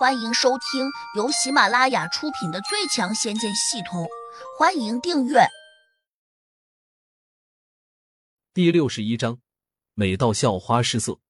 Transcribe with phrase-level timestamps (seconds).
[0.00, 4.04] 欢迎收听由喜马拉雅出品的《最强仙剑系统》，
[4.58, 5.40] 欢迎订阅。
[8.54, 9.42] 第六十一章，
[9.92, 11.20] 美到校花失色。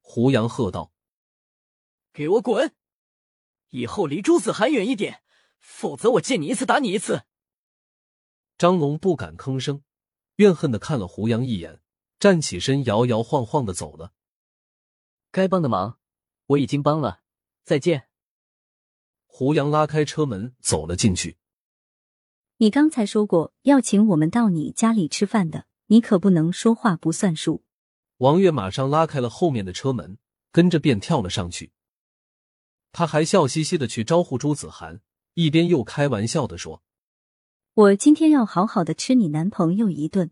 [0.00, 0.90] 胡杨喝道
[2.14, 2.74] ：“给我滚！
[3.68, 5.22] 以后离朱子涵远一点，
[5.58, 7.24] 否则我见你一次打你一次。”
[8.56, 9.84] 张龙不敢吭声，
[10.36, 11.82] 怨恨的看了胡杨一眼，
[12.18, 14.14] 站起身，摇摇晃晃的走了。
[15.30, 15.98] 该帮的忙
[16.46, 17.19] 我已经帮了。
[17.64, 18.08] 再见。
[19.26, 21.38] 胡杨拉开车门走了进去。
[22.58, 27.64] 你刚才说过要请我们到你家里吃饭的，你可不能说话不算数。
[28.18, 30.18] 王月马上拉开了后面的车门，
[30.52, 31.72] 跟着便跳了上去。
[32.92, 35.00] 他还笑嘻嘻的去招呼朱子涵，
[35.34, 36.82] 一边又开玩笑的说
[37.72, 40.30] ：“我今天要好好的吃你男朋友一顿。”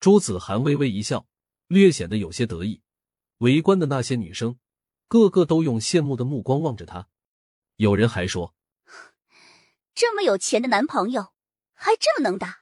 [0.00, 1.26] 朱子涵微微一笑，
[1.66, 2.80] 略显得有些得意。
[3.38, 4.56] 围观的那些女生。
[5.10, 7.08] 个个都用羡慕的目光望着他，
[7.74, 8.54] 有人还说
[9.92, 11.32] ：“这么有钱的男朋友，
[11.72, 12.60] 还这么能打，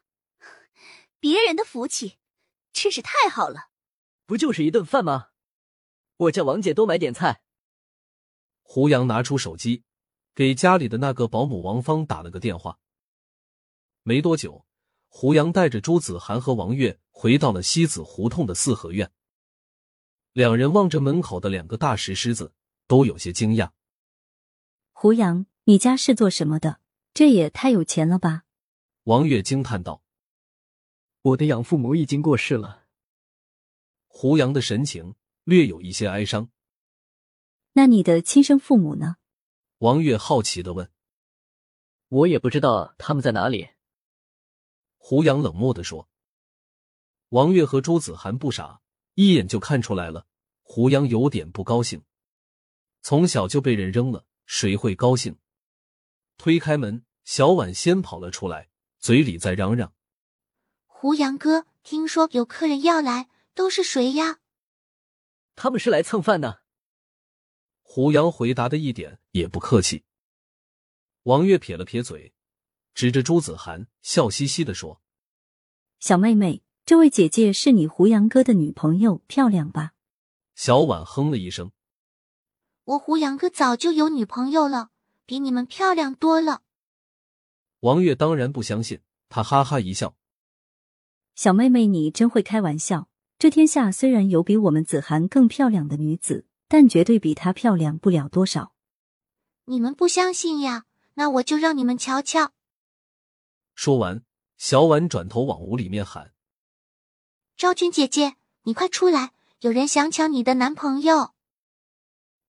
[1.21, 2.17] 别人的福气
[2.73, 3.69] 真是太好了。”
[4.25, 5.29] 不就是一顿饭吗？
[6.17, 7.43] 我叫王姐多买点菜。
[8.63, 9.85] 胡杨拿出手机，
[10.35, 12.79] 给家里的那个保姆王芳打了个电话。
[14.03, 14.65] 没多久，
[15.09, 19.13] 胡杨带着朱子涵和王月回到了西子胡同的四合院。
[20.39, 22.53] 两人望着门口的两个大石狮子，
[22.87, 23.73] 都有些惊讶。
[24.93, 26.81] 胡杨，你家是做什么的？
[27.13, 28.45] 这也太有钱了吧！
[29.03, 30.01] 王月惊叹道
[31.23, 32.87] ：“我的养父母已经过世了。”
[34.07, 36.49] 胡杨的神情略有一些哀伤。
[37.73, 39.17] 那你的亲生父母呢？
[39.79, 40.89] 王月好奇的问。
[42.07, 43.71] 我也不知道他们在哪里。
[44.99, 46.09] 胡杨冷漠的说。
[47.31, 48.81] 王月和朱子涵不傻。
[49.15, 50.28] 一眼就看出来了，
[50.71, 52.03] 胡杨有点不高兴。
[53.01, 55.39] 从小就被人扔了，谁会高兴？
[56.37, 59.95] 推开门，小婉先跑了出来，嘴里在嚷嚷
[60.85, 64.41] ：“胡杨哥，听说有客人要来，都是谁呀？”
[65.57, 66.61] 他们是来蹭饭的。
[67.81, 70.05] 胡杨回答的一点也不客气。
[71.23, 72.35] 王月撇了撇嘴，
[72.93, 75.01] 指着朱子涵，笑嘻嘻的说
[75.99, 79.93] ：“小妹妹。”这位姐姐是你胡杨哥的女朋友，漂亮吧？
[80.59, 81.71] 小婉哼了一声。
[82.83, 84.91] 我胡杨哥早就有女朋友了，
[85.25, 86.63] 比你们漂亮多了。
[87.79, 90.17] 王月当然不相信，他哈哈一笑。
[91.37, 93.09] 小妹妹，你真会开玩笑。
[93.39, 98.73] 这天下虽然有比我们子涵更漂亮的女子，但绝对比她漂亮不了多少。
[99.67, 100.87] 你们不相信呀？
[101.15, 102.51] 那我就让你们瞧瞧。
[103.77, 104.25] 说完，
[104.57, 106.35] 小婉转头往屋里面喊。
[107.57, 109.35] 昭君姐姐，你快出来！
[109.61, 111.35] 有人想抢你的男朋友。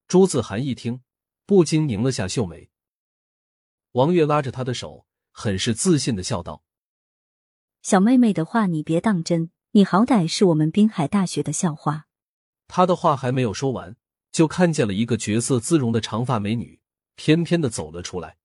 [0.06, 1.00] 朱子涵一听，
[1.44, 2.70] 不禁拧了下秀眉。
[3.92, 6.62] 王月拉着她的手，很是自信的笑道
[7.82, 12.06] ：“小妹妹的话你别当真，你好歹是我们滨海大学的校花。”
[12.68, 13.96] 他的话还没有说完，
[14.30, 16.80] 就看见了一个绝色姿容的长发美女，
[17.16, 18.38] 翩翩的走了出来。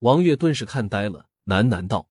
[0.00, 2.08] 王月顿时看呆了，喃喃道。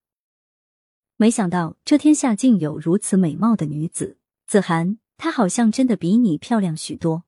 [1.17, 7.23] 没想到这天下竟有如此美貌的女子，子涵，她好像真的比你漂亮许多。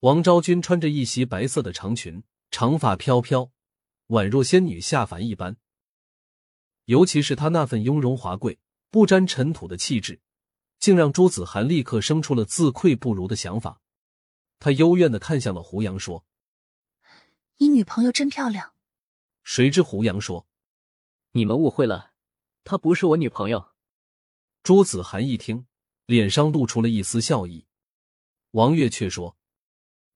[0.00, 3.50] 王昭君穿着一袭白色的长裙，长发飘飘，
[4.08, 5.56] 宛若仙女下凡一般。
[6.86, 8.58] 尤其是她那份雍容华贵、
[8.90, 10.20] 不沾尘土的气质，
[10.78, 13.80] 竟让朱子涵立刻生出了自愧不如的想法。
[14.60, 16.24] 他幽怨的看向了胡杨，说
[17.58, 18.74] ：“你女朋友真漂亮。”
[19.44, 20.48] 谁知胡杨说
[21.32, 22.12] ：“你们误会了。”
[22.64, 23.68] 她不是我女朋友。
[24.64, 25.67] 朱子涵一听，
[26.08, 27.66] 脸上露出了一丝笑意。
[28.52, 29.36] 王月却说：“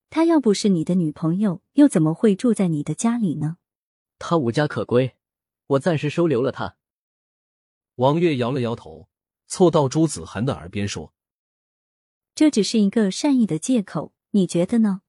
[0.09, 3.59] 她要不是你的女朋友，又怎么会住在你的家里呢？”
[4.19, 5.19] 她无家可归，
[5.67, 6.77] 我暂时收留了她。
[7.97, 9.11] 王月摇了摇头，
[9.47, 11.13] 凑到朱子涵的耳边说
[12.35, 15.03] ：“这只是一个善意的借口，你觉得呢？”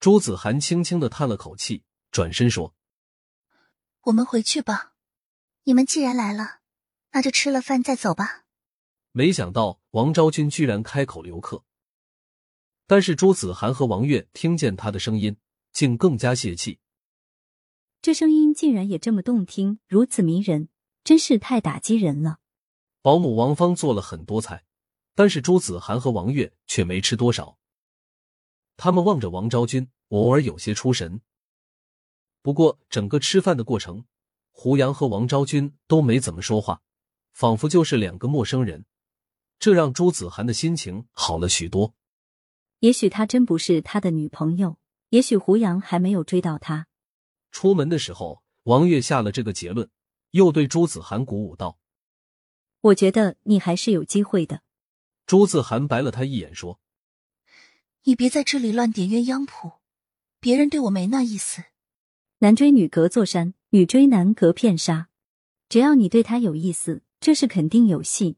[0.00, 2.74] 朱子涵轻轻的叹了口气，转身说
[4.02, 4.94] ：“我们回去吧。
[5.62, 6.58] 你们既然来了。”
[7.16, 8.44] 那就吃了饭再走吧。
[9.12, 11.64] 没想到王昭君居然开口留客，
[12.86, 15.38] 但是朱子涵和王月听见他的声音，
[15.72, 16.80] 竟更加泄气。
[18.02, 20.68] 这声音竟然也这么动听，如此迷人，
[21.02, 22.40] 真是太打击人了。
[23.00, 24.66] 保姆王芳做了很多菜，
[25.14, 27.56] 但是朱子涵和王月却没吃多少。
[28.76, 31.22] 他们望着王昭君，偶尔有些出神。
[32.42, 34.04] 不过整个吃饭的过程，
[34.50, 36.82] 胡杨和王昭君都没怎么说话。
[37.32, 38.84] 仿佛就是两个陌生人，
[39.58, 41.94] 这让朱子涵的心情好了许多。
[42.80, 44.78] 也许她真不是他的女朋友，
[45.10, 46.86] 也许胡杨还没有追到他。
[47.50, 49.88] 出门的时候，王月下了这个结论，
[50.32, 51.78] 又对朱子涵鼓舞道
[52.82, 54.60] ：“我觉得你还是有机会的。”
[55.26, 56.78] 朱子涵白了他一眼，说
[58.04, 59.72] ：“你别在这里乱点鸳鸯谱，
[60.38, 61.64] 别人对我没那意思。
[62.40, 65.08] 男追女隔座山，女追男隔片沙。
[65.68, 68.36] 只要你对他有意思，这是肯定有戏。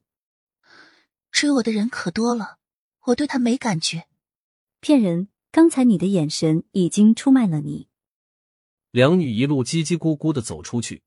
[1.30, 2.58] 追我的人可多了，
[3.06, 4.08] 我对他没感觉。
[4.80, 5.28] 骗人！
[5.50, 7.88] 刚才你的眼神已经出卖了你。”
[8.90, 11.02] 两女一路叽叽咕咕的走出去，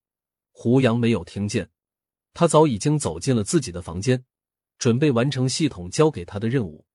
[0.51, 1.69] 胡杨没有听见，
[2.33, 4.25] 他早已经走进了自己的房间，
[4.77, 6.85] 准备完成系统交给他的任务。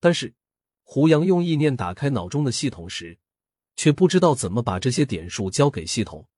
[0.00, 0.34] 但是，
[0.82, 3.18] 胡杨用意念打开脑中的系统时，
[3.76, 6.28] 却不知道怎么把这些点数交给系统。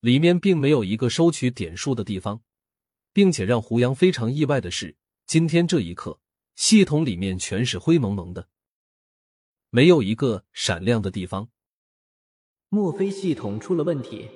[0.00, 2.42] 里面并没有一个收取点数的地方，
[3.12, 6.20] 并且让胡杨非常意外的是，今天这一刻，
[6.54, 8.48] 系统里面全是灰蒙蒙的，
[9.70, 11.48] 没有一个闪亮的地方。
[12.68, 14.28] 莫非系统出了问题？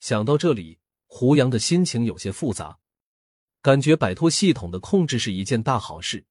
[0.00, 2.78] 想到这里，胡杨的心情有些复杂，
[3.62, 6.26] 感觉摆脱系统的控制是一件大好事。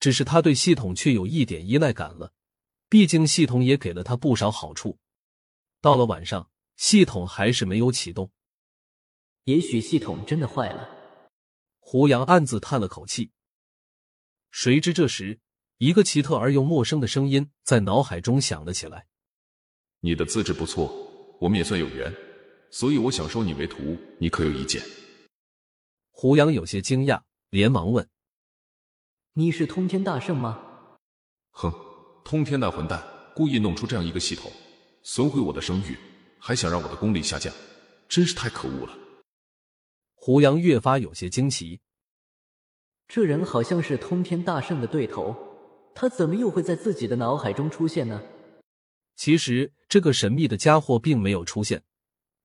[0.00, 2.32] 只是他对系统却有一点依赖感了，
[2.88, 4.98] 毕竟系统也给了他不少好处。
[5.80, 8.30] 到了晚上，系统还是没有启动，
[9.48, 10.90] 也许系统真的坏了。
[11.78, 13.30] 胡杨暗自叹了口气。
[14.50, 15.40] 谁知这时，
[15.78, 19.06] 一个奇特而又陌生的声音在脑海中响了起来。
[20.00, 20.92] 你的资质不错，
[21.40, 22.14] 我们也算有缘，
[22.70, 24.82] 所以我想收你为徒，你可有意见？
[26.10, 28.06] 胡杨有些惊讶，连忙问
[29.32, 30.62] ：“你是通天大圣吗
[31.52, 31.72] ？”“哼，
[32.22, 33.02] 通天那混蛋
[33.34, 34.52] 故意弄出这样一个系统，
[35.02, 35.96] 损毁我的声誉，
[36.38, 37.50] 还想让我的功力下降，
[38.10, 38.94] 真是太可恶了。”
[40.20, 41.80] 胡杨越发有些惊奇，
[43.06, 45.34] 这人好像是通天大圣的对头，
[45.94, 48.20] 他怎么又会在自己的脑海中出现呢？
[49.16, 51.82] 其实这个神秘的家伙并没有出现，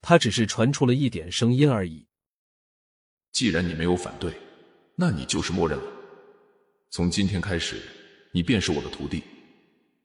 [0.01, 2.07] 他只是传出了一点声音而已。
[3.31, 4.31] 既然你没有反对，
[4.95, 5.85] 那你就是默认了。
[6.91, 7.81] 从今天开始，
[8.31, 9.23] 你便是我的徒弟。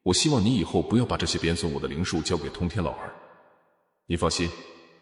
[0.01, 3.13] 我希望你以后不要把这些贬损我的灵术交给通天老儿。
[4.07, 4.49] 你放心，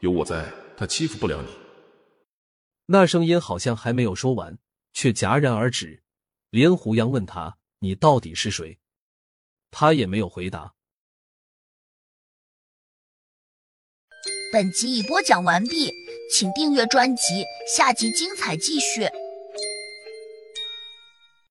[0.02, 1.67] 有我在，他欺负不了你。
[2.88, 4.58] 那声音好像还没有说完，
[4.94, 6.04] 却戛然而止。
[6.50, 8.80] 连胡杨问他：“你到底是谁？”
[9.70, 10.74] 他也没有回答。
[14.54, 15.92] 本集已播讲完毕，
[16.34, 17.44] 请订阅专辑，
[17.76, 19.02] 下集精彩继续。